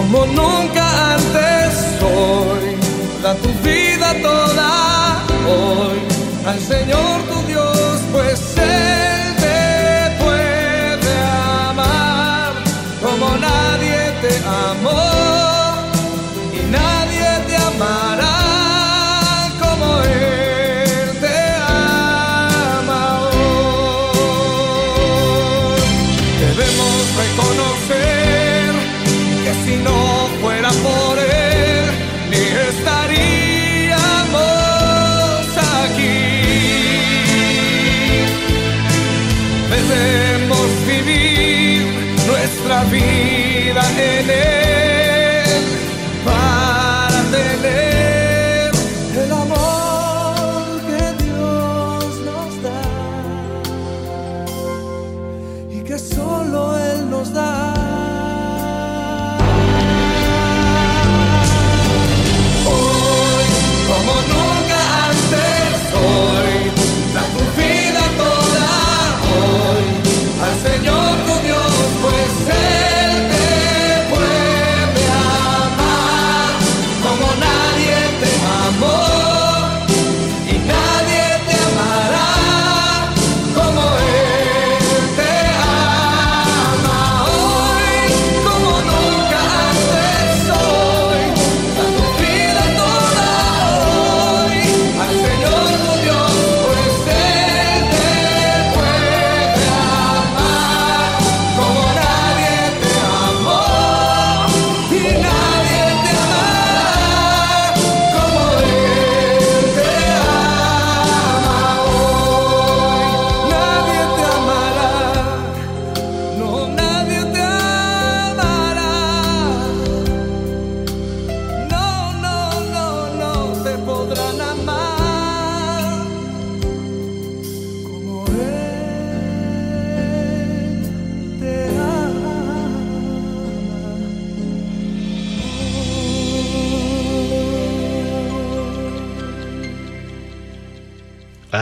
[0.00, 2.74] como nunca antes soy,
[3.22, 5.98] da tu vida toda hoy
[6.46, 7.79] al Señor tu Dios.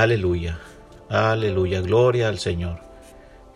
[0.01, 0.61] Aleluya,
[1.09, 2.79] aleluya, gloria al Señor.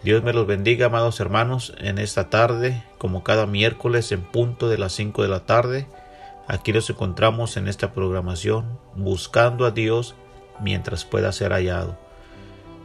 [0.03, 4.77] Dios me los bendiga, amados hermanos, en esta tarde, como cada miércoles en punto de
[4.77, 5.87] las 5 de la tarde.
[6.49, 10.17] Aquí nos encontramos en esta programación, buscando a Dios
[10.61, 11.97] mientras pueda ser hallado.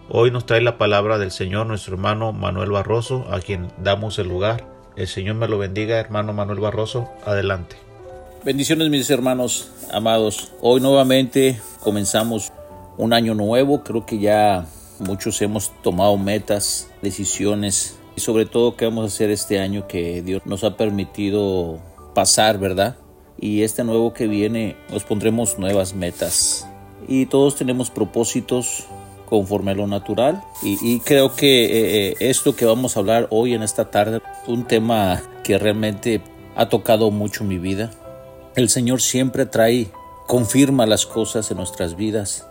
[0.07, 4.27] Hoy nos trae la palabra del Señor nuestro hermano Manuel Barroso, a quien damos el
[4.27, 4.67] lugar.
[4.95, 7.09] El Señor me lo bendiga, hermano Manuel Barroso.
[7.25, 7.75] Adelante.
[8.45, 10.51] Bendiciones mis hermanos amados.
[10.61, 12.51] Hoy nuevamente comenzamos
[12.97, 13.83] un año nuevo.
[13.83, 14.65] Creo que ya
[14.99, 20.21] muchos hemos tomado metas, decisiones y sobre todo qué vamos a hacer este año que
[20.21, 21.79] Dios nos ha permitido
[22.13, 22.97] pasar, ¿verdad?
[23.39, 26.67] Y este nuevo que viene nos pondremos nuevas metas.
[27.07, 28.85] Y todos tenemos propósitos
[29.29, 30.41] conforme a lo natural.
[30.63, 31.69] Y, creo que eh,
[32.09, 36.21] eh, esto que vamos a hablar hoy en esta tarde, un tema que realmente
[36.55, 37.91] ha tocado mucho mi vida.
[38.55, 39.89] El Señor siempre trae,
[40.25, 42.47] confirma las cosas en nuestras vidas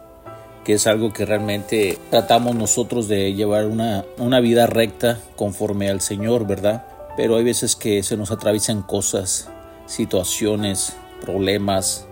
[0.67, 6.01] que es algo que realmente tratamos nosotros de llevar una, una vida recta conforme al
[6.01, 6.85] Señor, ¿verdad?
[7.17, 9.49] Pero hay veces que se nos atraviesan cosas,
[9.87, 12.09] situaciones, problemas,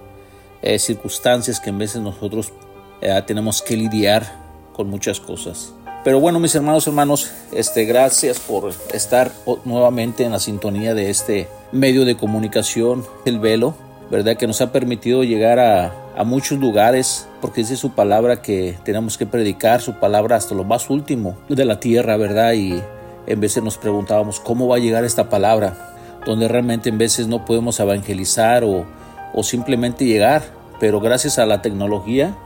[0.63, 2.53] eh, circunstancias que en veces nosotros
[3.01, 4.25] eh, tenemos que lidiar
[4.73, 5.73] con muchas cosas.
[6.05, 9.33] Pero bueno, mis hermanos, hermanos, este, gracias por estar
[9.65, 13.75] nuevamente en la sintonía de este medio de comunicación, el velo,
[14.13, 14.37] ¿verdad?
[14.37, 19.19] Que nos ha permitido llegar a, a muchos lugares, porque dice su palabra que tenemos
[19.19, 22.53] que predicar su palabra hasta lo más último de la tierra, ¿verdad?
[22.53, 22.83] Y,
[23.27, 25.95] en veces nos preguntábamos cómo va a llegar esta palabra,
[26.27, 28.85] donde realmente en veces no podemos evangelizar o,
[29.33, 30.43] o simplemente llegar,
[30.79, 32.37] pero gracias a la tecnología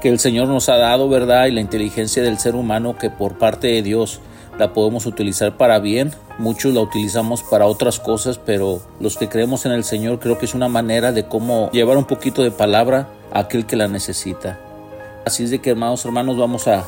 [0.00, 1.46] que el Señor nos ha dado, ¿verdad?
[1.46, 4.20] Y la inteligencia del ser humano que por parte de Dios
[4.58, 6.12] la podemos utilizar para bien.
[6.38, 10.46] Muchos la utilizamos para otras cosas, pero los que creemos en el Señor creo que
[10.46, 14.58] es una manera de cómo llevar un poquito de palabra a aquel que la necesita.
[15.24, 16.84] Así es de que hermanos, hermanos, vamos a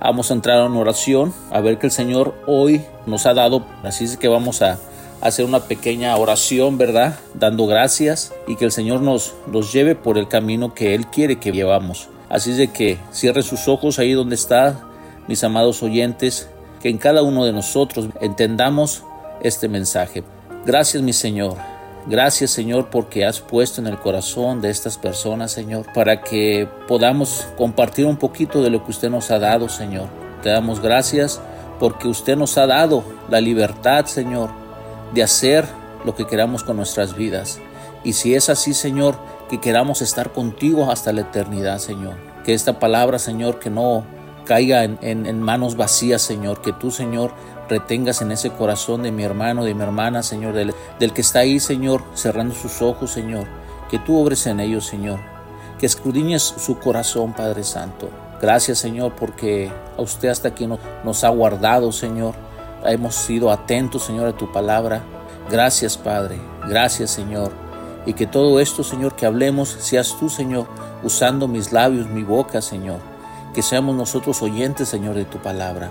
[0.00, 3.64] vamos a entrar una oración, a ver que el Señor hoy nos ha dado.
[3.82, 4.78] Así es que vamos a
[5.20, 7.18] hacer una pequeña oración, ¿verdad?
[7.32, 11.36] Dando gracias y que el Señor nos, nos lleve por el camino que Él quiere
[11.38, 12.08] que llevamos.
[12.28, 14.80] Así es de que cierre sus ojos ahí donde está,
[15.26, 16.50] mis amados oyentes,
[16.84, 19.04] que en cada uno de nosotros entendamos
[19.40, 20.22] este mensaje.
[20.66, 21.56] Gracias, mi Señor.
[22.06, 27.46] Gracias Señor porque has puesto en el corazón de estas personas, Señor, para que podamos
[27.56, 30.08] compartir un poquito de lo que usted nos ha dado, Señor.
[30.42, 31.40] Te damos gracias
[31.80, 34.50] porque usted nos ha dado la libertad, Señor,
[35.14, 35.64] de hacer
[36.04, 37.60] lo que queramos con nuestras vidas.
[38.04, 39.16] Y si es así, Señor,
[39.48, 42.16] que queramos estar contigo hasta la eternidad, Señor.
[42.44, 44.04] Que esta palabra, Señor, que no
[44.44, 46.60] caiga en, manos vacías, Señor.
[46.60, 47.32] Que tú, Señor,
[47.68, 50.74] retengas en ese corazón de mi hermano, de mi hermana, Señor, del,
[51.12, 53.46] que está ahí, Señor, cerrando sus ojos, Señor.
[53.90, 55.20] Que tú obres en ellos, Señor.
[55.78, 58.08] Que escudriñes su corazón, Padre Santo.
[58.40, 60.68] Gracias, Señor, porque a usted hasta aquí
[61.04, 62.34] nos ha guardado, Señor.
[62.84, 65.02] Hemos sido atentos, Señor, a tu palabra.
[65.50, 66.38] Gracias, Padre.
[66.68, 67.52] Gracias, Señor.
[68.06, 70.66] Y que todo esto, Señor, que hablemos, seas tú, Señor,
[71.02, 73.13] usando mis labios, mi boca, Señor.
[73.54, 75.88] Que seamos nosotros oyentes, Señor, de tu palabra.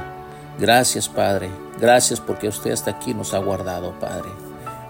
[0.59, 1.49] Gracias, Padre.
[1.79, 4.29] Gracias porque usted hasta aquí nos ha guardado, Padre.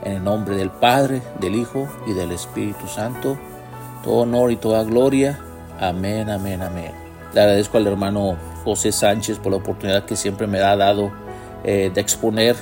[0.03, 3.37] En el nombre del Padre, del Hijo y del Espíritu Santo,
[4.03, 5.39] todo honor y toda gloria.
[5.79, 6.91] Amén, amén, amén.
[7.33, 11.11] Le agradezco al hermano José Sánchez por la oportunidad que siempre me ha dado
[11.63, 12.55] eh, de exponer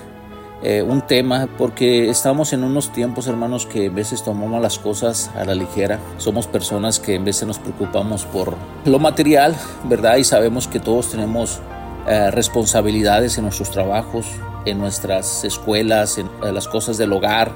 [0.63, 5.31] eh, un tema porque estamos en unos tiempos hermanos que a veces tomamos las cosas
[5.35, 8.55] a la ligera somos personas que en veces nos preocupamos por
[8.85, 9.55] lo material
[9.85, 11.61] verdad y sabemos que todos tenemos
[12.07, 14.25] eh, responsabilidades en nuestros trabajos,
[14.65, 17.51] en nuestras escuelas, en, las cosas del hogar.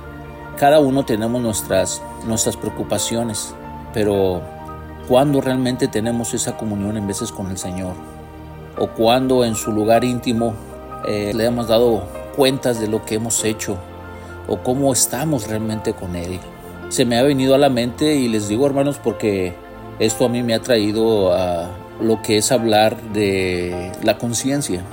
[0.58, 3.56] Cada uno tenemos nuestras, nuestras preocupaciones,
[3.92, 4.42] pero
[5.08, 7.96] cuando realmente tenemos esa comunión en veces con el Señor?
[8.78, 10.54] ¿O cuando en su lugar íntimo
[11.08, 12.04] eh, le hemos dado
[12.36, 13.78] cuentas de lo que hemos hecho?
[14.48, 16.40] ¿O cómo estamos realmente con Él?
[16.90, 19.56] Se me ha venido a la mente y les digo hermanos porque
[20.00, 24.84] esto a mí me ha traído a lo que es hablar de la conciencia.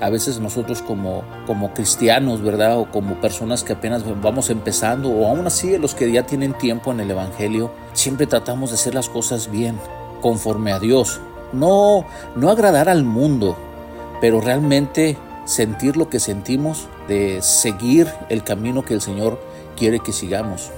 [0.00, 2.78] A veces nosotros como, como cristianos, ¿verdad?
[2.78, 6.90] O como personas que apenas vamos empezando, o aún así los que ya tienen tiempo
[6.90, 9.78] en el Evangelio, siempre tratamos de hacer las cosas bien,
[10.20, 11.20] conforme a Dios.
[11.52, 12.04] No,
[12.34, 13.56] no agradar al mundo,
[14.20, 19.40] pero realmente sentir lo que sentimos, de seguir el camino que el Señor
[19.76, 20.70] quiere que sigamos.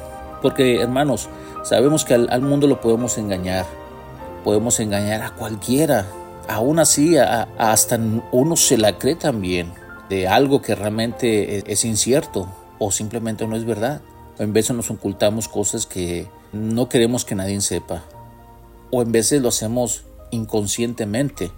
[0.42, 1.28] Porque hermanos,
[1.62, 3.66] sabemos que al, mundo lo podemos engañar,
[4.42, 6.06] podemos engañar a cualquiera.
[6.48, 7.98] Aún así, hasta
[8.32, 9.72] uno se la cree también
[10.08, 14.02] de algo que realmente e, es, incierto o simplemente no es verdad.
[14.38, 18.02] En veces nos ocultamos cosas que no queremos que nadie sepa.
[18.90, 21.50] O en veces lo hacemos inconscientemente.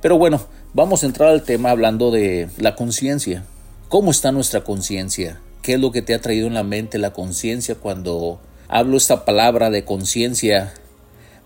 [0.00, 0.40] Pero bueno,
[0.74, 3.44] vamos a entrar al tema hablando de la conciencia.
[3.88, 5.40] ¿Cómo está nuestra conciencia?
[5.62, 9.24] ¿Qué es lo que te ha traído en la mente la conciencia cuando hablo esta
[9.24, 10.74] palabra de conciencia?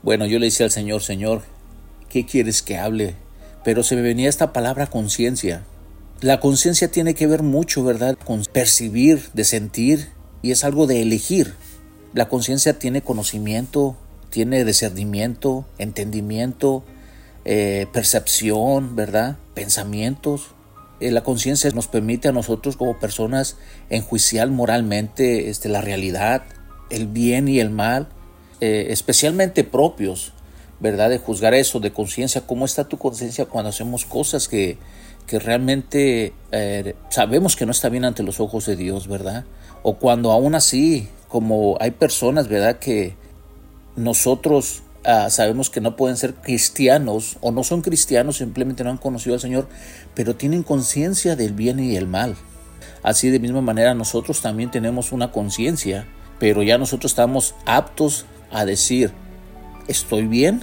[0.03, 1.43] Bueno, yo le decía al Señor, Señor,
[2.09, 3.15] ¿qué quieres que hable?
[3.65, 5.63] Pero se me venía esta palabra conciencia.
[6.23, 8.17] La conciencia tiene que ver mucho, ¿verdad?
[8.25, 10.09] Con percibir, de sentir,
[10.41, 11.55] y es algo de elegir.
[12.15, 13.95] La conciencia tiene conocimiento,
[14.31, 16.83] tiene discernimiento, entendimiento,
[17.51, 19.39] eh, percepción, ¿verdad?
[19.55, 20.49] Pensamientos.
[21.01, 23.57] Eh, la conciencia nos permite a nosotros como personas
[23.89, 26.43] enjuiciar moralmente este, la realidad,
[26.91, 28.11] el bien y el mal,
[28.61, 30.35] eh, especialmente propios,
[30.79, 31.09] ¿verdad?
[31.09, 34.77] De juzgar eso, de conciencia, cómo está tu conciencia cuando hacemos cosas que,
[35.27, 36.35] que realmente
[37.09, 39.47] sabemos que no está bien ante los ojos de Dios, ¿verdad?
[39.83, 42.79] O cuando aún así, como hay personas, ¿verdad?
[42.79, 43.17] Que
[43.97, 48.99] nosotros ah, sabemos que no pueden ser cristianos o no son cristianos, simplemente no han
[48.99, 49.69] conocido al Señor,
[50.15, 52.37] pero tienen conciencia del bien y el mal.
[53.03, 56.07] Así de misma manera nosotros también tenemos una conciencia,
[56.39, 59.13] pero ya nosotros estamos aptos a decir,
[59.87, 60.63] ¿estoy bien?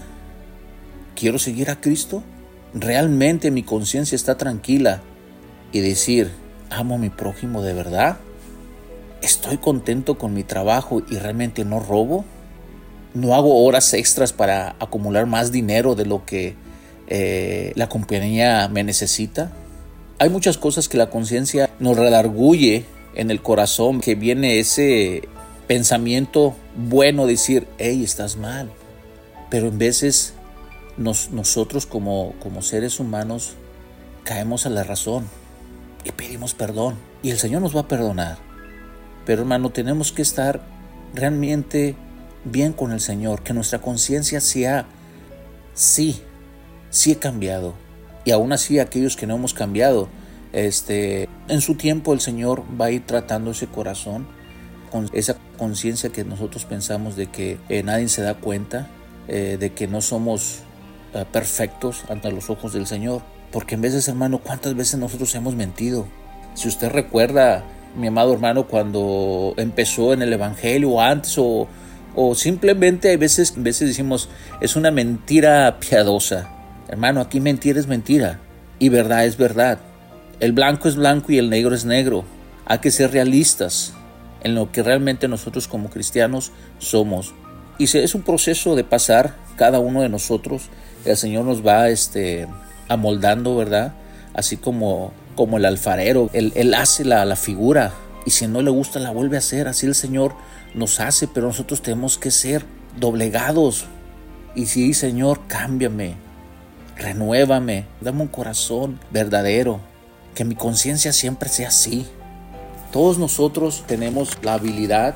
[1.16, 2.24] ¿Quiero seguir a Cristo?
[2.74, 5.02] ¿Realmente mi conciencia está tranquila?
[5.72, 6.32] Y decir,
[6.70, 8.18] ¿amo a mi prójimo de verdad?
[9.22, 12.26] ¿Estoy contento con mi trabajo y realmente no robo?
[13.16, 16.56] ¿No hago horas extras para acumular más dinero de lo que
[17.08, 19.54] eh, la compañía me necesita?
[20.20, 25.30] Hay muchas cosas que la conciencia nos redarguye en el corazón, que viene ese
[25.66, 28.70] pensamiento bueno, decir, hey, estás mal.
[29.50, 30.34] Pero en veces
[30.98, 33.54] nosotros como, como seres humanos
[34.26, 35.26] caemos a la razón
[36.04, 36.96] y pedimos perdón.
[37.24, 38.38] Y el Señor nos va a perdonar.
[39.26, 40.62] Pero hermano, tenemos que estar
[41.14, 41.96] realmente
[42.46, 44.86] bien con el Señor, que nuestra conciencia sea,
[45.74, 46.22] sí,
[46.90, 47.74] sí he cambiado.
[48.24, 50.08] Y aún así aquellos que no hemos cambiado,
[50.54, 54.26] este, en su tiempo el Señor va a ir tratando ese corazón
[54.92, 58.88] con esa conciencia que nosotros pensamos de que eh, nadie se da cuenta,
[59.28, 60.60] eh, de que no somos
[61.14, 63.22] eh, perfectos ante los ojos del Señor.
[63.52, 66.08] Porque en veces, hermano, ¿cuántas veces nosotros hemos mentido?
[66.54, 67.64] Si usted recuerda,
[67.96, 71.68] mi amado hermano, cuando empezó en el Evangelio antes o,
[72.16, 74.30] o simplemente a veces, a veces decimos,
[74.62, 76.50] es una mentira piadosa.
[76.88, 78.40] Hermano, aquí mentira es mentira
[78.80, 79.80] y verdad es verdad.
[80.40, 82.26] El blanco es blanco y el negro es negro.
[82.66, 83.94] Hay que ser realistas
[84.42, 87.34] en lo que realmente nosotros como cristianos somos.
[87.78, 90.70] Y es un proceso de pasar cada uno de nosotros.
[91.04, 92.48] El Señor nos va este,
[92.88, 93.94] amoldando, ¿verdad?
[94.34, 96.30] Así como, como el alfarero.
[96.34, 97.94] Él, él hace la, la figura
[98.26, 99.68] y si no le gusta la vuelve a hacer.
[99.68, 100.36] Así el Señor
[100.76, 102.66] nos hace, pero nosotros tenemos que ser
[103.00, 103.86] doblegados.
[104.54, 106.16] Y sí, Señor, cámbiame,
[106.98, 109.80] renuévame, dame un corazón verdadero,
[110.34, 112.06] que mi conciencia siempre sea así.
[112.92, 115.16] Todos nosotros tenemos la habilidad,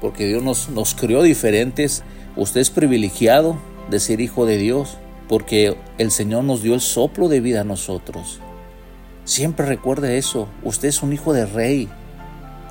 [0.00, 2.02] porque Dios nos, nos creó diferentes.
[2.36, 3.58] Usted es privilegiado
[3.90, 4.96] de ser hijo de Dios,
[5.28, 8.40] porque el Señor nos dio el soplo de vida a nosotros.
[9.24, 11.88] Siempre recuerde eso, usted es un hijo de rey.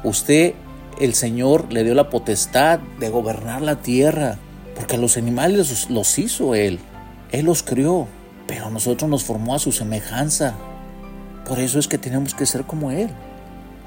[0.03, 0.53] Usted,
[0.99, 4.37] el Señor, le dio la potestad de gobernar la tierra,
[4.75, 6.79] porque los animales los hizo Él.
[7.31, 8.07] Él los crió,
[8.47, 10.55] pero nosotros nos formó a su semejanza.
[11.47, 13.09] Por eso es que tenemos que ser como Él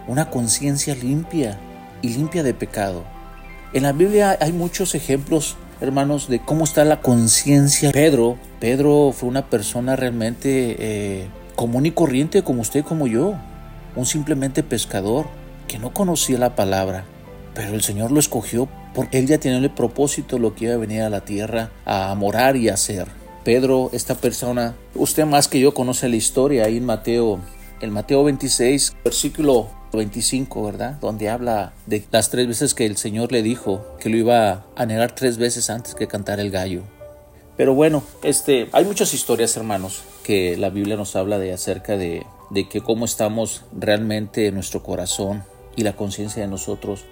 [0.09, 1.59] una conciencia limpia
[2.01, 3.05] y limpia de pecado.
[3.73, 7.93] En la Biblia hay muchos ejemplos, hermanos, de cómo está la conciencia.
[7.93, 13.35] Pedro, Pedro fue una persona realmente eh, común y corriente como usted, como yo,
[13.97, 15.27] un simplemente pescador
[15.73, 17.07] que no conocía la palabra,
[17.55, 20.77] pero el Señor lo escogió porque él ya tenía el propósito lo que iba a
[20.77, 23.09] venir a la tierra a morar y hacer.
[23.43, 27.41] Pedro, esta persona, usted más que yo conoce la historia ahí en Mateo,
[27.81, 30.99] en Mateo 26, versículo 25, ¿verdad?
[31.01, 34.85] Donde habla de las tres veces que el Señor le dijo que lo iba a
[34.85, 36.83] negar tres veces antes que cantar el gallo.
[37.57, 42.27] Pero bueno, este, hay muchas historias, hermanos, que la Biblia nos habla de acerca de,
[42.51, 47.05] de que cómo estamos realmente en nuestro corazón y la conciencia de nosotros.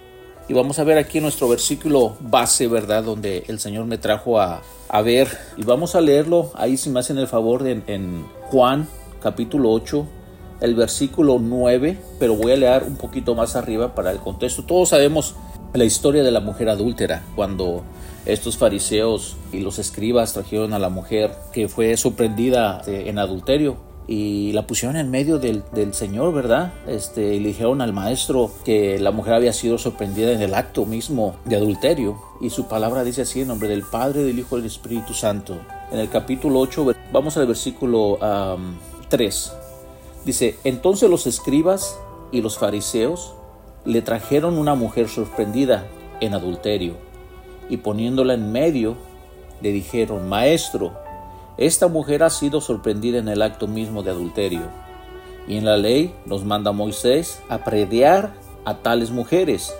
[0.47, 3.03] Y vamos a ver aquí nuestro versículo base, ¿verdad?
[3.03, 5.29] Donde el Señor me trajo a, a ver.
[5.57, 8.87] Y vamos a leerlo ahí, si me hacen el favor, en, en Juan
[9.21, 10.05] capítulo 8,
[10.61, 14.65] el versículo 9, pero voy a leer un poquito más arriba para el contexto.
[14.65, 15.35] Todos sabemos
[15.73, 17.83] la historia de la mujer adúltera, cuando
[18.25, 24.51] estos fariseos y los escribas trajeron a la mujer que fue sorprendida en adulterio y
[24.51, 25.63] la pusieron en medio del,
[25.93, 26.73] Señor, ¿verdad?
[26.85, 30.85] Este, y le dijeron al maestro que la mujer había sido sorprendida en el acto
[30.85, 32.21] mismo de adulterio.
[32.41, 35.55] Y su palabra dice así en nombre del Padre, del Hijo y del Espíritu Santo.
[35.93, 38.19] En el capítulo 8, vamos al versículo
[39.07, 39.53] 3.
[40.25, 41.97] Dice, entonces los escribas
[42.33, 43.33] y los fariseos
[43.85, 45.87] le trajeron una mujer sorprendida
[46.19, 46.95] en adulterio
[47.69, 48.97] y poniéndola en medio,
[49.61, 50.91] le dijeron, Maestro,
[51.65, 54.63] esta mujer ha sido sorprendida en el acto mismo de adulterio.
[55.47, 58.33] Y en la ley nos manda Moisés a prediar
[58.65, 59.71] a tales mujeres.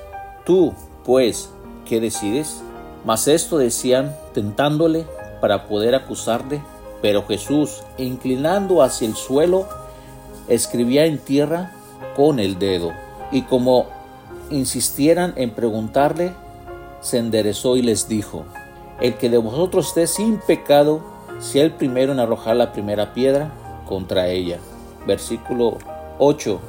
[0.45, 0.73] Tú,
[1.03, 1.49] pues,
[1.85, 2.61] ¿qué decides?
[3.03, 5.07] Mas esto decían tentándole
[5.39, 6.61] para poder acusarle.
[7.01, 9.67] Pero Jesús, inclinando hacia el suelo,
[10.47, 11.71] escribía en tierra
[12.15, 12.91] con el dedo.
[13.31, 13.87] Y como
[14.51, 16.33] insistieran en preguntarle,
[16.99, 18.45] se enderezó y les dijo,
[18.99, 21.10] el que de vosotros esté sin pecado,
[21.41, 23.51] sea el primero en arrojar la primera piedra
[23.85, 24.59] contra ella.
[25.05, 25.79] Versículo
[26.19, 26.59] 8.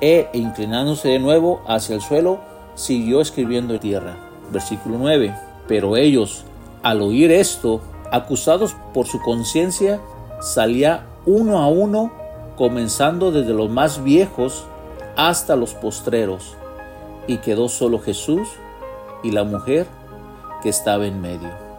[0.00, 2.40] E inclinándose de nuevo hacia el suelo,
[2.74, 4.16] siguió escribiendo en tierra.
[4.50, 5.34] Versículo 9.
[5.68, 6.44] Pero ellos,
[6.82, 10.00] al oír esto, acusados por su conciencia,
[10.40, 12.12] salía uno a uno
[12.56, 14.64] comenzando desde los más viejos
[15.16, 16.56] hasta los postreros,
[17.26, 18.48] y quedó solo Jesús
[19.22, 19.86] y la mujer
[20.62, 21.69] que estaba en medio.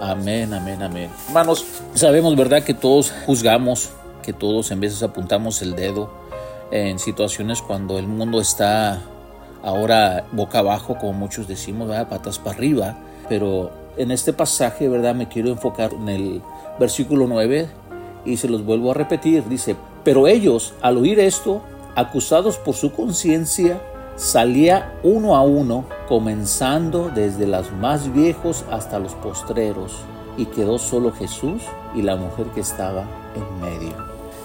[0.00, 1.10] Amén, amén, amén.
[1.28, 3.90] Hermanos, sabemos, ¿verdad?, que todos juzgamos,
[4.22, 6.10] que todos en veces apuntamos el dedo
[6.70, 9.02] en situaciones cuando el mundo está
[9.62, 12.98] ahora boca abajo, como muchos decimos, patas para arriba,
[13.28, 16.42] pero en este pasaje, ¿verdad?, me quiero enfocar en el
[16.78, 17.68] versículo 9
[18.24, 21.62] y se los vuelvo a repetir, dice, pero ellos al oír esto,
[21.94, 23.80] acusados por su conciencia,
[24.16, 29.92] salía uno a uno, comenzando desde los más viejos hasta los postreros,
[30.36, 31.62] y quedó solo Jesús
[31.94, 33.04] y la mujer que estaba
[33.34, 33.94] en medio.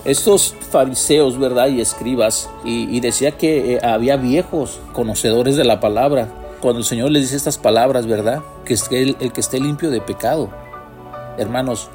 [0.05, 1.67] Estos fariseos, ¿verdad?
[1.67, 6.29] Y escribas, y, decía que eh, había viejos conocedores de la palabra.
[6.61, 8.41] Cuando el Señor les dice estas palabras, ¿verdad?
[8.65, 10.49] Que es el, el que esté limpio de pecado.
[11.37, 11.89] Hermanos,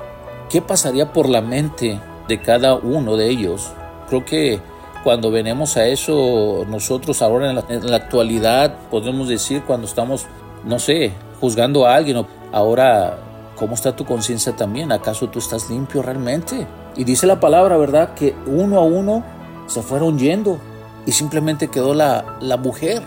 [0.51, 3.71] ¿qué pasaría por la mente de cada uno de ellos?
[4.09, 4.61] Creo que
[5.05, 10.25] cuando venemos a eso, nosotros ahora en la, actualidad podemos decir cuando estamos,
[10.65, 13.19] no sé, juzgando a alguien, ahora,
[13.55, 14.91] ¿cómo está tu conciencia también?
[14.91, 16.67] ¿Acaso tú estás limpio realmente?
[16.97, 18.15] Y dice la palabra, ¿verdad?
[18.15, 19.23] Que uno a uno
[19.67, 20.59] se fueron yendo
[21.05, 23.03] y simplemente quedó la, la mujer.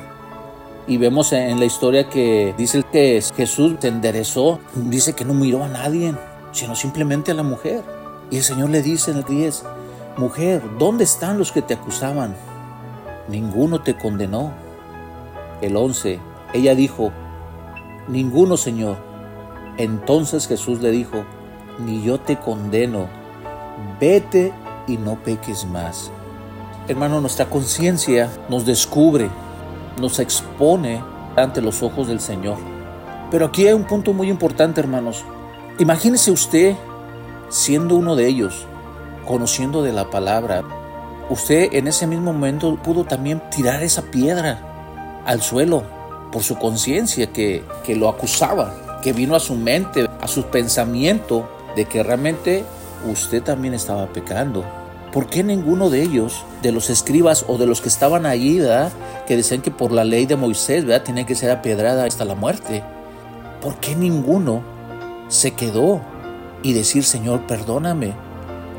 [0.85, 5.63] Y vemos en la historia que dice que Jesús se enderezó, dice que no miró
[5.63, 6.13] a nadie,
[6.51, 7.83] sino simplemente a la mujer.
[8.29, 9.63] Y el Señor le dice en el 10,
[10.17, 12.35] Mujer, ¿dónde están los que te acusaban?
[13.27, 14.51] Ninguno te condenó.
[15.61, 16.19] El 11,
[16.53, 17.11] ella dijo,
[18.07, 18.97] Ninguno, Señor.
[19.77, 21.23] Entonces Jesús le dijo,
[21.77, 23.07] Ni yo te condeno,
[23.99, 24.51] vete
[24.87, 26.09] y no peques más.
[26.87, 29.29] Hermano, nuestra conciencia nos descubre,
[30.01, 31.03] nos expone
[31.35, 32.57] ante los ojos del Señor.
[33.29, 35.23] Pero aquí hay un punto muy importante, hermanos.
[35.77, 36.75] Imagínese usted
[37.49, 38.65] siendo uno de ellos,
[39.27, 40.63] conociendo de la palabra,
[41.29, 45.83] usted en ese mismo momento pudo también tirar esa piedra al suelo
[46.31, 51.47] por su conciencia que, que lo acusaba, que vino a su mente, a su pensamiento
[51.75, 52.63] de que realmente
[53.09, 54.63] usted también estaba pecando.
[55.11, 58.61] ¿Por qué ninguno de ellos, de los escribas o de los que estaban allí,
[59.25, 61.03] que decían que por la ley de Moisés ¿verdad?
[61.03, 62.83] tiene que ser apiedrada hasta la muerte?
[63.61, 64.61] ¿Por qué ninguno
[65.27, 66.01] se quedó
[66.61, 68.26] y decir, Señor, perdóname?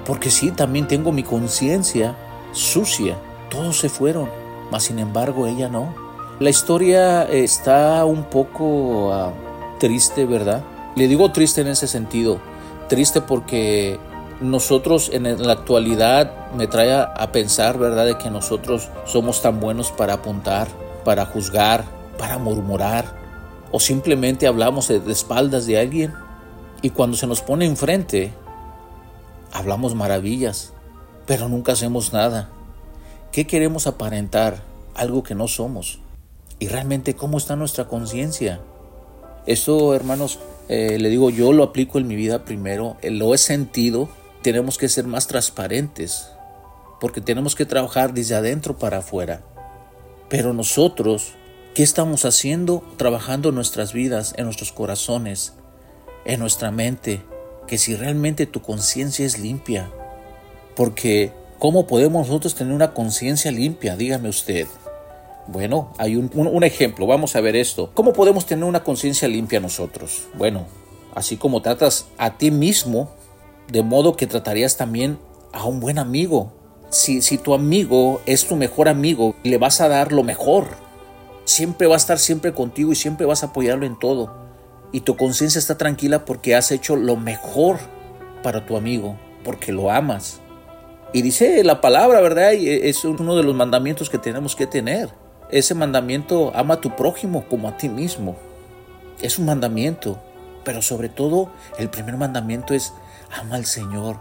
[0.08, 2.16] Porque sí, también tengo mi conciencia
[2.52, 3.18] sucia.
[3.50, 4.30] Todos se fueron,
[4.70, 5.94] mas sin embargo ella no.
[6.40, 9.34] La historia está un poco ah,
[9.78, 10.64] triste, ¿verdad?
[10.96, 12.40] Le digo triste en ese sentido.
[12.88, 14.00] Triste porque
[14.40, 19.90] nosotros en la actualidad me trae a pensar, ¿verdad?, de que nosotros somos tan buenos
[19.90, 20.68] para apuntar,
[21.04, 21.84] para juzgar,
[22.16, 23.14] para murmurar,
[23.72, 26.14] o simplemente hablamos de espaldas de alguien.
[26.80, 28.32] Y cuando se nos pone enfrente,
[29.52, 30.72] hablamos maravillas,
[31.26, 32.50] pero nunca hacemos nada.
[33.32, 34.62] ¿Qué queremos aparentar?
[34.94, 36.00] Algo que no somos.
[36.58, 38.60] Y realmente, ¿cómo está nuestra conciencia?
[39.46, 44.08] Esto, hermanos, eh, le digo, yo lo aplico en mi vida primero, lo he sentido,
[44.42, 46.30] tenemos que ser más transparentes,
[47.00, 49.42] porque tenemos que trabajar desde adentro para afuera.
[50.28, 51.32] Pero nosotros,
[51.74, 52.82] ¿qué estamos haciendo?
[52.96, 55.54] Trabajando en nuestras vidas, en nuestros corazones,
[56.24, 57.22] en nuestra mente,
[57.68, 59.88] que si realmente tu conciencia es limpia.
[60.74, 63.94] Porque, ¿cómo podemos nosotros tener una conciencia limpia?
[63.94, 64.66] Dígame usted.
[65.46, 67.90] Bueno, hay un, ejemplo, vamos a ver esto.
[67.94, 70.24] ¿Cómo podemos tener una conciencia limpia nosotros?
[70.34, 70.66] Bueno,
[71.14, 73.10] así como tratas a ti mismo,
[73.70, 75.18] de modo que tratarías también
[75.52, 76.52] a un buen amigo.
[76.90, 80.66] Si, si tu amigo es tu mejor amigo, le vas a dar lo mejor.
[81.44, 84.47] Siempre va a estar siempre contigo y siempre vas a apoyarlo en todo
[84.92, 87.78] y tu conciencia está tranquila porque has hecho lo mejor
[88.42, 90.40] para tu amigo, porque lo amas.
[91.12, 92.52] Y dice la palabra, ¿verdad?
[92.52, 95.10] Y es uno de los mandamientos que tenemos que tener.
[95.50, 98.36] Ese mandamiento, ama a tu prójimo como a ti mismo.
[99.22, 100.18] Es un mandamiento,
[100.64, 102.92] pero sobre todo el primer mandamiento es
[103.32, 104.16] ama al Señor.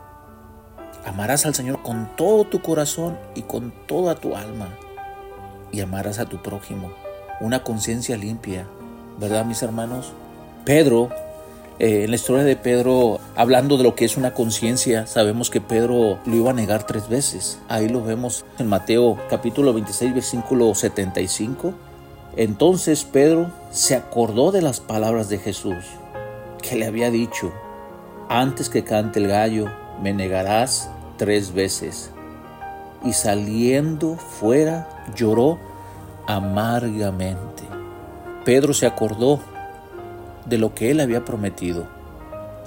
[1.05, 4.69] Amarás al Señor con todo tu corazón y con toda tu alma.
[5.71, 6.91] Y amarás a tu prójimo.
[7.41, 8.65] Una conciencia limpia,
[9.19, 10.13] ¿verdad mis hermanos?
[10.67, 11.11] Pedro,
[11.79, 15.61] eh, en la historia de Pedro, hablando de lo que es una conciencia, sabemos que
[15.61, 17.57] Pedro lo iba a negar tres veces.
[17.69, 21.73] Ahí lo vemos en Mateo capítulo 26, versículo 75.
[22.35, 25.85] Entonces Pedro se acordó de las palabras de Jesús,
[26.61, 27.53] que le había dicho,
[28.27, 29.67] antes que cante el gallo,
[30.03, 32.11] me negarás tres veces.
[33.05, 35.59] Y saliendo fuera, lloró
[36.25, 37.63] amargamente.
[38.43, 39.39] Pedro se acordó
[40.47, 41.87] de lo que él había prometido,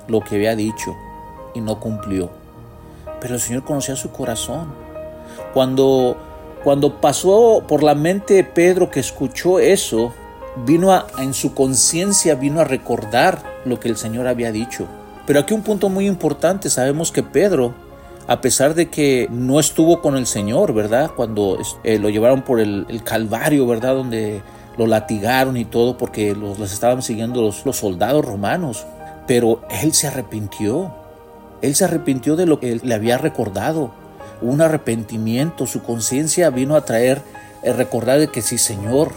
[0.09, 0.95] lo que había dicho
[1.55, 2.31] y no cumplió.
[3.21, 4.69] Pero el Señor conocía su corazón.
[5.53, 6.17] Cuando,
[6.65, 10.13] cuando pasó por la mente de Pedro que escuchó eso,
[10.65, 14.87] vino a, en su conciencia, vino a recordar lo que el Señor había dicho.
[15.27, 17.75] Pero aquí un punto muy importante, sabemos que Pedro,
[18.27, 21.13] a pesar de que no estuvo con el Señor, ¿verdad?
[21.15, 23.95] Cuando eh, lo llevaron por el, el Calvario, ¿verdad?
[23.95, 24.43] Donde
[24.81, 28.87] lo latigaron y todo porque los, estaban siguiendo los, los soldados romanos.
[29.27, 30.91] Pero él se arrepintió.
[31.61, 33.91] Él se arrepintió de lo que le había recordado.
[34.41, 37.21] Un arrepentimiento, su conciencia vino a traer
[37.63, 39.13] el recordar de que sí, Señor,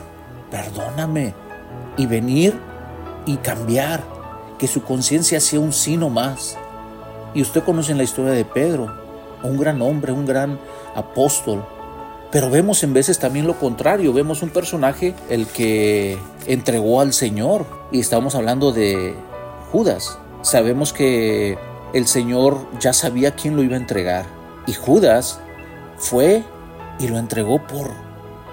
[0.52, 1.34] perdóname.
[1.96, 2.60] Y venir
[3.26, 4.04] y cambiar,
[4.60, 6.58] que su conciencia sea un sino más.
[7.34, 8.94] Y usted conoce la historia de Pedro,
[9.44, 10.60] un gran hombre, un gran
[10.94, 11.66] apóstol.
[12.34, 16.18] Pero vemos en veces también lo contrario, vemos un personaje el que
[16.48, 19.14] entregó al Señor y estamos hablando de
[19.72, 20.18] Judas.
[20.42, 21.60] Sabemos que
[21.94, 24.26] el Señor ya sabía quién lo iba a entregar
[24.66, 25.42] y Judas
[25.98, 26.44] fue
[26.98, 27.92] y lo entregó por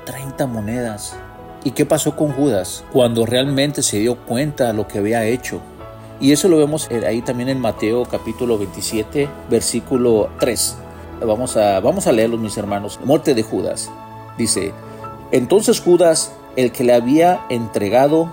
[0.05, 1.17] 30 monedas.
[1.65, 2.85] ¿Y qué pasó con Judas?
[2.93, 5.63] Cuando realmente se dio cuenta de lo que había hecho.
[6.21, 10.77] Y eso lo vemos ahí también en Mateo capítulo 27, versículo 3.
[11.21, 12.99] Vamos a, vamos a leerlo, mis hermanos.
[13.05, 13.91] Muerte de Judas.
[14.39, 14.73] Dice,
[15.33, 18.33] entonces Judas, el que le había entregado,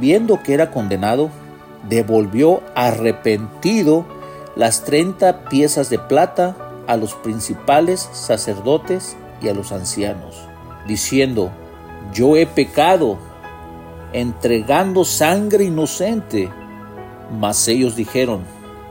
[0.00, 1.30] viendo que era condenado,
[1.88, 4.06] devolvió arrepentido
[4.56, 10.36] las 30 piezas de plata a los principales sacerdotes y a los ancianos,
[10.86, 11.50] diciendo,
[12.12, 13.18] yo he pecado,
[14.12, 16.50] entregando sangre inocente.
[17.38, 18.42] Mas ellos dijeron,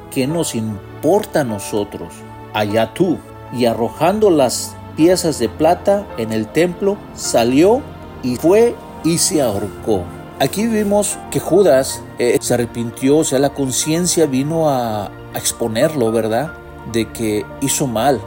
[0.10, 2.14] ¿qué nos importa a nosotros?
[2.54, 3.18] Allá tú.
[3.54, 7.82] Y arrojando las piezas de plata en el templo, salió
[8.24, 10.04] y fue y se ahorcó.
[10.40, 16.12] Aquí vimos que Judas eh, se arrepintió, o sea, la conciencia vino a, a exponerlo,
[16.12, 16.54] ¿verdad?
[16.92, 18.20] De que hizo mal,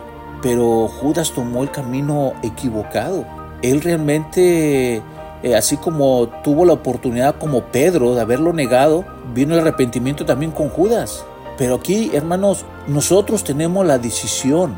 [0.42, 3.24] pero Judas tomó el camino equivocado
[3.64, 5.02] él realmente,
[5.42, 10.52] eh, así como tuvo la oportunidad como Pedro de haberlo negado, vino el arrepentimiento también
[10.52, 11.24] con Judas.
[11.56, 14.74] Pero aquí, hermanos, nosotros tenemos la decisión,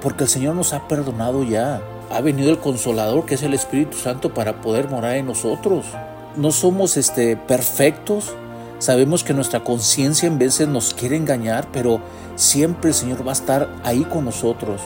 [0.00, 1.82] porque el Señor nos ha perdonado ya.
[2.10, 5.86] Ha venido el consolador, que es el Espíritu Santo, para poder morar en nosotros.
[6.36, 8.34] No somos este, perfectos,
[8.80, 12.00] Sabemos que nuestra conciencia en veces nos quiere engañar, pero
[12.34, 14.80] siempre el Señor va a estar ahí con nosotros.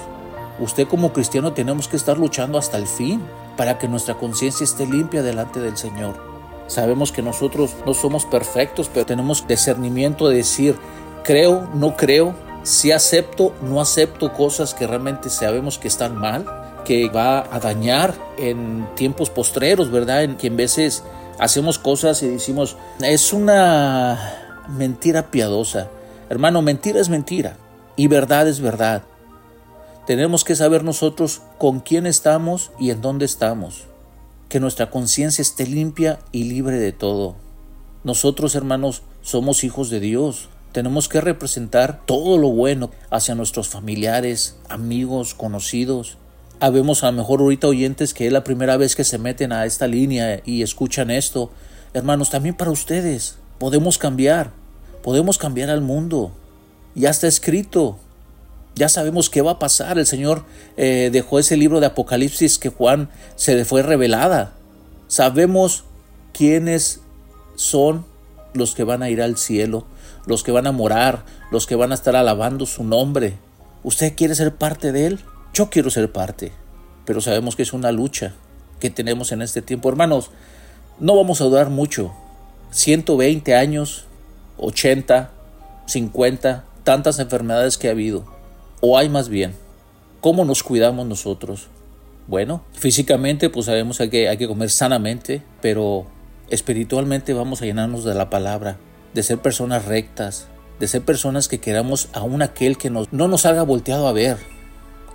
[0.59, 3.23] Usted como cristiano tenemos que estar luchando hasta el fin
[3.57, 6.17] para que nuestra conciencia esté limpia delante del Señor.
[6.67, 10.75] Sabemos que nosotros no somos perfectos, pero tenemos discernimiento de decir,
[11.23, 16.47] creo, no creo, si acepto, no acepto cosas que realmente sabemos que están mal,
[16.85, 20.25] que va a dañar en tiempos postreros, ¿verdad?
[20.25, 21.05] En que en veces
[21.39, 25.89] hacemos cosas y decimos, es una mentira piadosa.
[26.31, 27.57] Hermano, mentira es mentira
[27.97, 29.03] y verdad es verdad.
[30.07, 33.85] Tenemos que saber nosotros con quién estamos y en dónde estamos.
[34.49, 37.37] Que nuestra conciencia esté limpia y libre de todo.
[38.05, 40.49] Nosotros, hermanos, somos hijos de Dios.
[40.75, 46.19] Tenemos que representar todo lo bueno hacia nuestros familiares, amigos, conocidos.
[46.59, 49.67] Habemos a lo mejor ahorita oyentes que es la primera vez que se meten a
[49.67, 51.53] esta línea y escuchan esto.
[51.93, 53.37] Hermanos, también para ustedes.
[53.61, 54.51] Podemos cambiar.
[55.05, 56.33] Podemos cambiar al mundo.
[56.97, 58.01] Ya está escrito.
[58.75, 59.97] Ya sabemos qué va a pasar.
[59.97, 60.45] El Señor
[60.77, 64.55] eh, dejó ese libro de Apocalipsis que Juan se le fue revelada.
[65.07, 65.85] Sabemos
[66.33, 67.01] quiénes
[67.55, 68.05] son
[68.55, 69.87] los que van a ir al cielo,
[70.27, 73.35] los que van a morar, los que van a estar alabando su nombre.
[73.83, 75.21] ¿Usted quiere ser parte de él?
[75.53, 76.53] Yo quiero ser parte,
[77.05, 78.35] pero sabemos que es una lucha
[78.81, 79.89] que tenemos en este tiempo.
[79.89, 80.31] Hermanos,
[80.99, 82.13] no vamos a durar mucho.
[82.71, 84.07] 120 años,
[84.59, 85.31] 80,
[85.87, 88.35] 50, tantas enfermedades que ha habido
[88.87, 89.55] o hay más bien?
[90.21, 91.69] ¿Cómo nos cuidamos nosotros?
[92.27, 96.05] Bueno, físicamente pues sabemos que hay, que comer sanamente, pero
[96.51, 98.77] espiritualmente vamos a llenarnos de la palabra,
[99.15, 100.49] de ser personas rectas,
[100.81, 104.39] de ser personas que queramos aún aquel que nos, no nos haga volteado a ver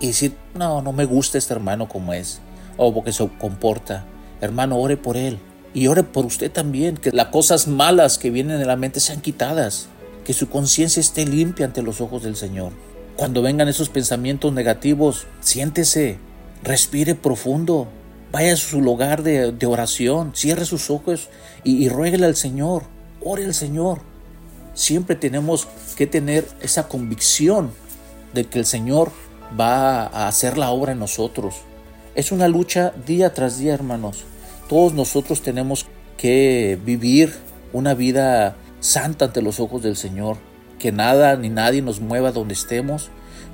[0.00, 2.40] y decir, no, no me gusta este hermano como es,
[2.76, 4.06] o porque se comporta.
[4.40, 5.38] Hermano, ore por él.
[5.74, 9.20] Y ore por usted también, que las cosas malas que vienen de la mente sean
[9.20, 9.88] quitadas,
[10.24, 12.72] que su conciencia esté limpia ante los ojos del Señor.
[13.16, 16.18] Cuando vengan esos pensamientos negativos, siéntese,
[16.64, 17.86] respire profundo,
[18.32, 21.28] vaya a su lugar de, oración, cierre sus ojos
[21.62, 22.84] y, y al Señor,
[23.22, 24.00] ore al Señor.
[24.74, 27.70] Siempre tenemos que tener esa convicción
[28.32, 29.10] de que el Señor
[29.58, 31.56] va a hacer la obra en nosotros.
[32.14, 34.24] Es una lucha día tras día, hermanos.
[34.68, 37.34] Todos nosotros tenemos que vivir
[37.72, 40.36] una vida santa ante los ojos del Señor
[40.80, 43.10] que nada ni nadie nos mueva donde estemos,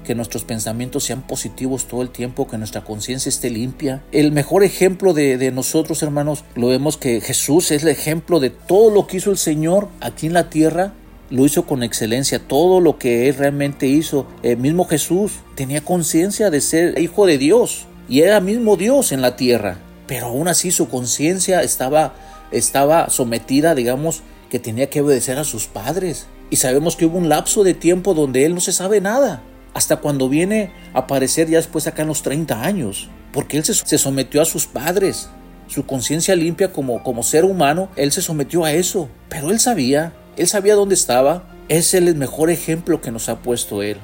[0.07, 4.03] que nuestros pensamientos sean positivos todo el tiempo, que nuestra conciencia esté limpia.
[4.13, 8.91] El mejor ejemplo de, nosotros, hermanos, lo vemos que Jesús es el ejemplo de todo
[8.91, 10.95] lo que hizo el Señor aquí en la tierra.
[11.29, 14.29] Lo hizo con excelencia, todo lo que Él realmente hizo.
[14.45, 19.21] El mismo Jesús tenía conciencia de ser hijo de Dios y era mismo Dios en
[19.21, 19.79] la tierra.
[20.07, 22.15] Pero aún así su conciencia estaba,
[22.53, 27.29] estaba sometida, digamos, que tenía que obedecer a sus padres Y sabemos que hubo un
[27.29, 29.43] lapso de tiempo donde él no se sabe nada.
[29.77, 33.11] Hasta cuando viene a aparecer ya después acá en los 30 años.
[33.31, 35.29] Porque él se, sometió a sus padres.
[35.67, 39.11] Su conciencia limpia como, como ser humano, él se sometió a eso.
[39.29, 41.47] Pero él sabía, él sabía dónde estaba.
[41.69, 43.99] Es el mejor ejemplo que nos ha puesto él.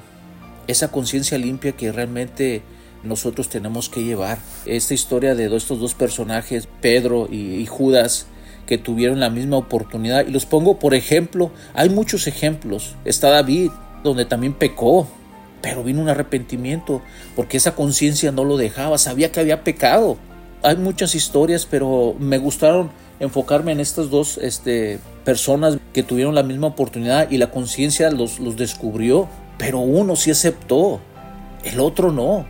[0.67, 2.61] Esa conciencia limpia que realmente
[3.03, 4.41] nosotros tenemos que llevar.
[4.67, 8.27] Esta historia de estos dos personajes, Pedro y Judas,
[8.67, 10.27] que tuvieron la misma oportunidad.
[10.27, 12.95] Y los pongo por ejemplo, hay muchos ejemplos.
[13.07, 13.71] Está David,
[14.05, 15.09] donde también pecó,
[15.63, 17.01] pero vino un arrepentimiento,
[17.37, 20.19] porque esa conciencia no lo dejaba, sabía que había pecado.
[20.63, 26.43] Hay muchas historias, pero me gustaron enfocarme en estas dos este, personas que tuvieron la
[26.43, 31.01] misma oportunidad y la conciencia los, los descubrió, pero uno sí aceptó,
[31.65, 32.45] el otro no.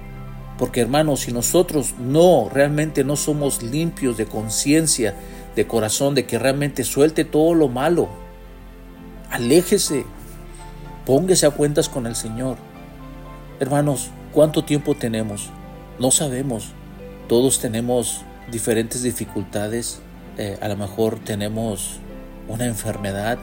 [0.58, 5.14] Porque hermanos, si nosotros no, realmente no somos limpios de conciencia,
[5.56, 8.08] de corazón, de que realmente suelte todo lo malo.
[9.30, 10.04] Aléjese,
[11.04, 12.56] póngase a cuentas con el Señor.
[13.62, 15.50] Hermanos, ¿cuánto tiempo tenemos?
[16.00, 16.72] No sabemos.
[17.28, 20.00] Todos tenemos diferentes dificultades.
[20.36, 22.00] Eh, a lo mejor tenemos
[22.48, 23.38] una enfermedad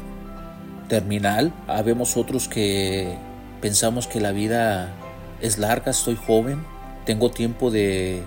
[0.90, 1.54] terminal.
[1.68, 3.16] Habemos otros que
[3.62, 4.92] pensamos que la vida
[5.40, 6.66] es larga, estoy joven,
[7.06, 8.22] tengo tiempo de,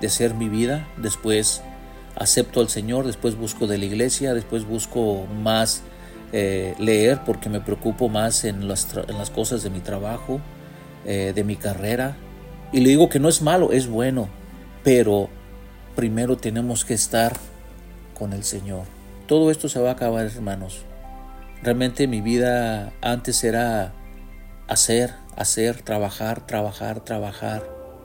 [0.00, 0.88] de hacer mi vida.
[0.96, 1.60] Después
[2.14, 5.82] acepto al Señor, después busco de la iglesia, después busco más
[6.32, 10.40] eh, leer porque me preocupo más en las, en las cosas de mi trabajo,
[11.06, 12.16] eh, de mi carrera.
[12.72, 14.28] Y le digo que no es malo, es bueno,
[14.82, 15.28] pero
[15.94, 17.36] primero tenemos que estar
[18.18, 18.82] con el Señor.
[19.28, 20.82] Todo esto se va a acabar, hermanos.
[21.62, 23.92] Realmente mi vida antes era
[24.66, 27.62] hacer, hacer, trabajar, trabajar, trabajar,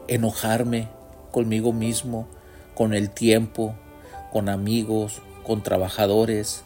[0.07, 0.87] enojarme
[1.31, 2.27] conmigo mismo,
[2.75, 3.75] con el tiempo,
[4.31, 6.63] con amigos, con trabajadores,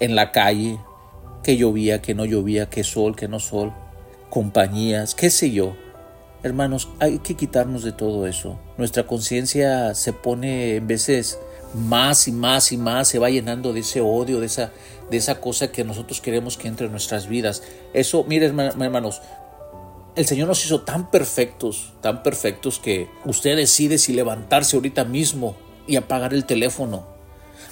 [0.00, 0.78] en la calle,
[1.42, 3.72] que llovía, que no llovía, que sol, que no sol,
[4.30, 5.76] compañías, qué sé yo.
[6.42, 8.58] Hermanos, hay que quitarnos de todo eso.
[8.76, 11.38] Nuestra conciencia se pone en veces
[11.74, 14.70] más y más y más, se va llenando de ese odio, de esa,
[15.10, 17.62] de esa cosa que nosotros queremos que entre en nuestras vidas.
[17.92, 19.20] Eso, miren hermanos,
[20.16, 25.54] el Señor nos hizo tan perfectos, tan perfectos que usted decide si levantarse ahorita mismo
[25.86, 27.06] y apagar el teléfono,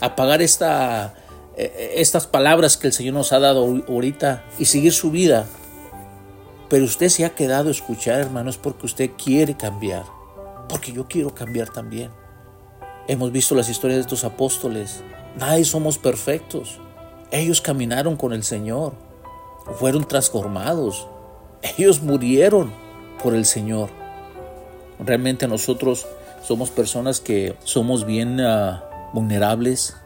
[0.01, 1.15] apagar esta,
[1.57, 5.47] eh, estas palabras que el Señor nos ha dado ahorita y seguir su vida.
[6.69, 10.05] Pero usted se ha quedado a escuchar, hermanos, porque usted quiere cambiar,
[10.69, 12.11] porque yo quiero cambiar también.
[13.09, 15.03] Hemos visto las historias de estos apóstoles.
[15.39, 16.81] Nadie somos perfectos.
[17.31, 18.95] Ellos caminaron con el Señor,
[19.79, 21.09] fueron transformados,
[21.63, 22.73] ellos murieron
[23.23, 23.91] por el Señor.
[24.99, 26.07] Realmente nosotros
[26.43, 29.97] somos personas que somos bien ah, vulnerables,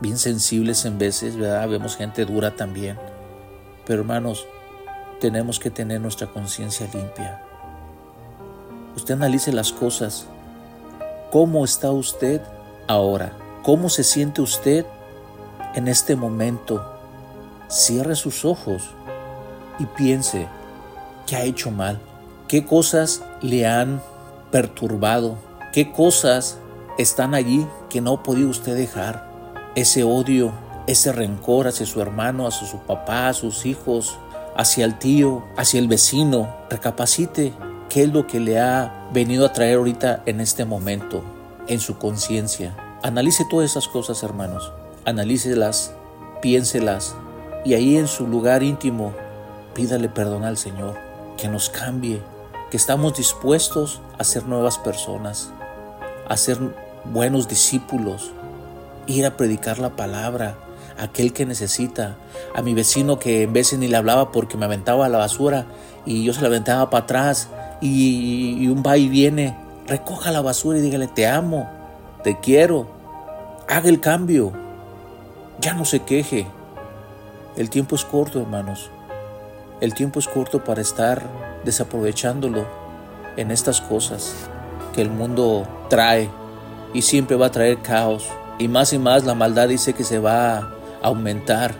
[0.00, 1.68] bien sensibles en veces, ¿verdad?
[1.68, 2.98] Vemos gente dura también.
[3.86, 4.46] Pero hermanos,
[5.20, 7.42] tenemos que tener nuestra conciencia limpia.
[8.96, 10.26] Usted analice las cosas.
[11.30, 12.40] ¿Cómo está usted
[12.86, 13.32] ahora?
[13.62, 14.86] ¿Cómo se siente usted
[15.74, 16.84] en este momento?
[17.68, 18.90] Cierre sus ojos
[19.78, 20.48] y piense
[21.26, 22.00] qué ha hecho mal,
[22.48, 24.00] qué cosas le han
[24.50, 25.36] perturbado,
[25.76, 26.56] ¿Qué cosas
[26.96, 29.28] están allí que no podía usted dejar?
[29.74, 30.52] Ese odio,
[30.86, 34.16] ese rencor hacia su hermano, hacia su papá, a sus hijos,
[34.56, 36.54] hacia el tío, hacia el vecino.
[36.70, 37.52] Recapacite
[37.88, 41.22] qué es lo que le ha venido a traer ahorita en este momento,
[41.68, 42.76] en su conciencia.
[43.02, 44.72] Analice todas esas cosas, hermanos.
[45.04, 45.92] Analícelas,
[46.42, 47.14] piénselas
[47.64, 49.12] y ahí en su lugar íntimo
[49.76, 50.94] pídale perdón al Señor,
[51.36, 52.22] que nos cambie,
[52.70, 55.50] que estamos dispuestos a ser nuevas personas,
[56.26, 56.58] a ser
[57.04, 58.30] buenos discípulos,
[59.06, 60.56] ir a predicar la palabra
[60.98, 62.16] aquel que necesita,
[62.54, 65.66] a mi vecino que en veces ni le hablaba porque me aventaba la basura
[66.04, 67.48] y yo se la aventaba para atrás
[67.80, 69.56] y, un va y viene,
[69.86, 71.68] recoja la basura y dígale te amo,
[72.22, 72.86] te quiero,
[73.68, 74.52] haga el cambio,
[75.60, 76.46] ya no se queje.
[77.56, 78.90] El tiempo es corto, hermanos.
[79.80, 81.22] El tiempo es corto para estar
[81.64, 82.66] desaprovechándolo
[83.36, 84.34] en estas cosas
[84.94, 86.30] que el mundo trae
[86.94, 88.26] y siempre va a traer caos.
[88.58, 91.74] Y más y más la maldad dice que se va aumentar.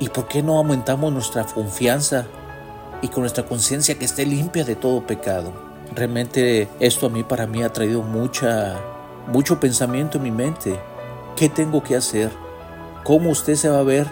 [0.00, 2.26] ¿Y por qué no aumentamos nuestra confianza
[3.02, 5.52] y con nuestra conciencia que esté limpia de todo pecado?
[5.94, 8.80] Realmente esto a mí para mí ha traído mucha
[9.26, 10.78] mucho pensamiento en mi mente.
[11.36, 12.30] ¿Qué tengo que hacer?
[13.04, 14.06] ¿Cómo usted se va a ver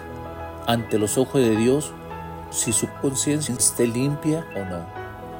[0.67, 1.91] ante los ojos de Dios
[2.51, 4.85] si su conciencia esté limpia o no?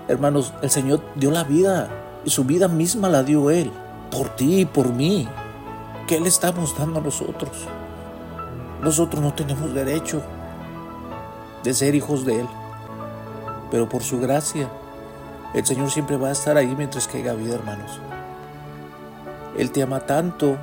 [0.07, 1.89] Hermanos, el Señor dio la vida
[2.25, 3.71] y su vida misma la dio Él,
[4.11, 5.27] por ti y por mí.
[6.07, 7.67] ¿Qué le estamos dando a nosotros?
[8.83, 10.21] Nosotros no tenemos derecho.
[11.63, 12.47] de ser hijos de Él.
[13.71, 14.67] Pero por su gracia,
[15.53, 18.01] el Señor siempre va a estar ahí mientras que haya vida, hermanos.
[19.57, 20.57] Él te ama tanto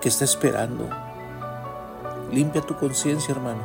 [0.00, 0.88] que está esperando.
[2.32, 3.60] Limpia tu conciencia, hermano.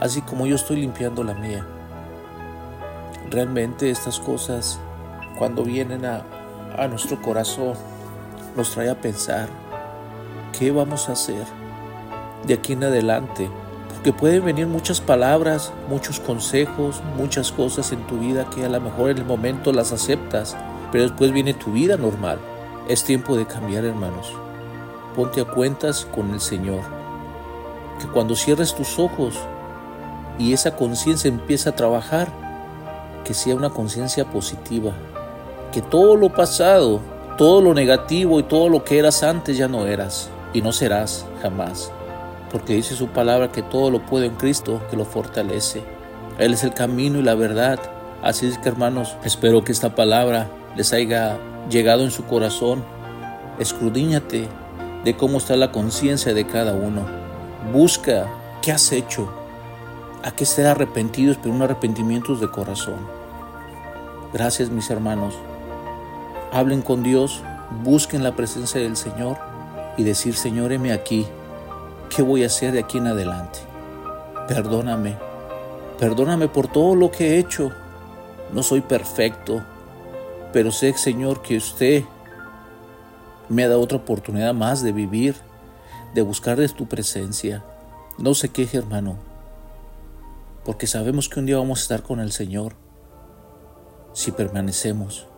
[0.00, 1.64] Así como yo estoy limpiando la mía.
[3.30, 4.80] Realmente estas cosas,
[5.38, 6.24] cuando vienen a,
[6.76, 7.74] a nuestro corazón,
[8.56, 9.48] nos trae a pensar,
[10.58, 11.61] ¿qué vamos a hacer
[12.46, 13.50] de aquí en adelante?
[13.88, 18.80] Porque pueden venir muchas palabras, muchos consejos, muchas cosas en tu vida que a lo
[18.80, 20.56] mejor en el momento las aceptas,
[20.90, 22.38] pero después viene tu vida normal.
[22.88, 24.32] Es tiempo de cambiar, hermanos.
[25.14, 26.80] Ponte a cuentas con el Señor.
[28.00, 29.38] Que cuando cierres tus ojos
[30.38, 32.28] y esa conciencia empieza a trabajar,
[33.24, 34.92] que sea una conciencia positiva.
[35.70, 37.00] Que todo lo pasado,
[37.38, 41.24] todo lo negativo y todo lo que eras antes ya no eras y no serás
[41.40, 41.92] jamás.
[42.52, 45.82] Porque dice su palabra que todo lo puede en Cristo que lo fortalece.
[46.38, 47.80] Él es el camino y la verdad.
[48.22, 51.38] Así es que hermanos, espero que esta palabra les haya
[51.68, 52.84] llegado en su corazón,
[53.58, 54.48] escudíñate
[55.04, 57.06] de cómo está la conciencia de cada uno.
[57.72, 58.26] Busca
[58.60, 59.32] qué has hecho,
[60.22, 63.06] a qué estar arrepentidos, pero un arrepentimiento de corazón.
[64.32, 65.34] Gracias mis hermanos.
[66.52, 67.42] Hablen con Dios,
[67.82, 69.36] busquen la presencia del Señor
[69.96, 71.26] y decir, Señor, heme aquí.
[72.14, 73.60] ¿Qué voy a hacer de aquí en adelante?
[74.46, 75.16] Perdóname.
[75.98, 77.70] Perdóname por todo lo que he hecho.
[78.52, 79.64] No soy perfecto,
[80.52, 82.04] pero sé, Señor, que usted
[83.48, 85.36] me dado otra oportunidad más de vivir,
[86.12, 87.64] de buscar de tu presencia.
[88.18, 89.16] No se queje, hermano,
[90.66, 92.74] porque sabemos que un día vamos a estar con el Señor
[94.12, 95.28] si permanecemos.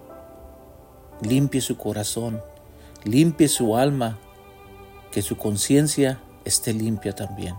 [1.21, 2.43] Limpie su corazón,
[3.05, 4.19] limpie su alma,
[5.13, 7.55] que su conciencia esté limpia también.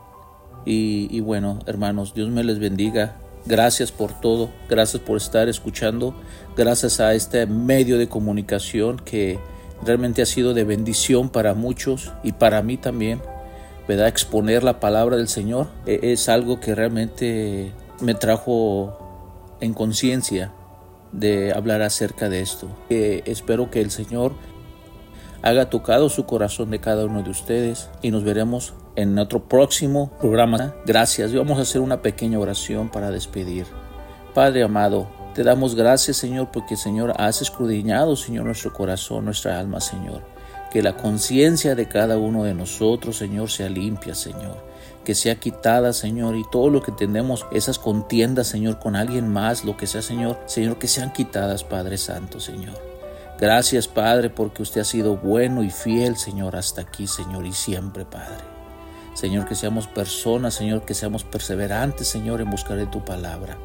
[0.65, 3.17] Y, bueno, hermanos, Dios me les bendiga.
[3.45, 6.15] Gracias por todo, gracias por estar escuchando,
[6.57, 9.37] gracias a este medio de comunicación que
[9.83, 13.21] realmente ha sido de bendición para muchos y para mí también.
[13.87, 14.07] ¿Verdad?
[14.07, 17.71] Exponer la palabra del Señor e, es algo que realmente
[18.01, 18.97] me trajo
[19.61, 20.51] en conciencia
[21.11, 22.67] de hablar acerca de esto.
[22.89, 24.33] espero que el Señor
[25.41, 30.11] haga tocado su corazón de cada uno de ustedes y nos veremos en otro próximo
[30.19, 30.75] programa.
[30.85, 31.31] Gracias.
[31.31, 33.65] Y vamos a hacer una pequeña oración para despedir.
[34.33, 39.81] Padre amado, te damos gracias, Señor, porque, Señor, has escudriñado, Señor, nuestro corazón, nuestra alma,
[39.81, 40.21] Señor.
[40.71, 44.63] Que la conciencia de cada uno de nosotros, Señor, sea limpia, Señor.
[45.03, 49.63] Que sea quitada, Señor, y todo lo que tenemos, esas contiendas, Señor, con alguien más,
[49.65, 52.94] lo que sea, Señor, Señor, que sean quitadas, Padre Santo, Señor.
[53.39, 58.05] Gracias, Padre, porque usted ha sido bueno y fiel, Señor, hasta aquí, Señor, y siempre,
[58.05, 58.43] Padre.
[59.13, 63.57] Señor, que seamos personas, Señor, que seamos perseverantes, Señor, en buscar tu palabra.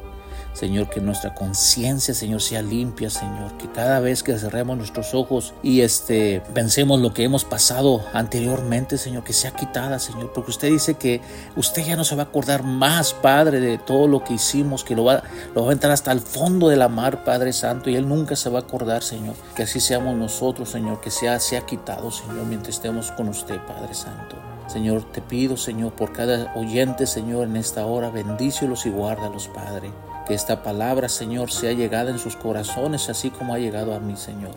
[0.53, 5.53] Señor, que nuestra conciencia, Señor, sea limpia, Señor, que cada vez que cerremos nuestros ojos
[5.63, 10.69] y este pensemos lo que hemos pasado anteriormente, Señor, que sea quitada, Señor, porque usted
[10.69, 11.21] dice que
[11.55, 14.95] usted ya no se va a acordar más, Padre, de todo lo que hicimos, que
[14.95, 15.23] lo va,
[15.55, 18.35] lo va a entrar hasta el fondo de la mar, Padre Santo, y Él nunca
[18.35, 22.45] se va a acordar, Señor, que así seamos nosotros, Señor, que sea, sea quitado, Señor,
[22.45, 24.35] mientras estemos con usted, Padre Santo.
[24.67, 29.91] Señor, te pido, Señor, por cada oyente, Señor, en esta hora, bendícelos y guárdalos, Padre.
[30.31, 34.15] Que esta palabra, Señor, sea llegada en sus corazones, así como ha llegado a mí,
[34.15, 34.53] Señor.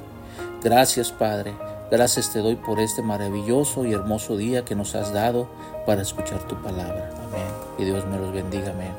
[0.62, 1.52] Gracias, Padre.
[1.90, 5.48] Gracias te doy por este maravilloso y hermoso día que nos has dado
[5.84, 7.10] para escuchar tu palabra.
[7.26, 7.48] Amén.
[7.76, 8.70] Y Dios me los bendiga.
[8.70, 8.92] Amén.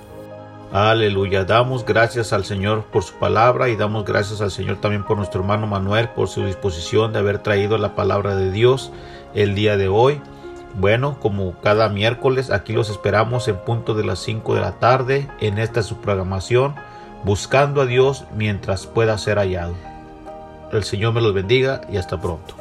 [0.74, 1.46] Aleluya.
[1.46, 5.40] Damos gracias al Señor por su palabra y damos gracias al Señor también por nuestro
[5.40, 8.92] hermano Manuel por su disposición de haber traído la palabra de Dios
[9.34, 10.22] el día de hoy.
[10.78, 15.28] Bueno, como cada miércoles, aquí los esperamos en punto de las 5 de la tarde
[15.40, 16.76] en esta su programación,
[17.24, 19.74] buscando a Dios mientras pueda ser hallado.
[20.72, 22.56] El Señor me los bendiga y hasta pronto.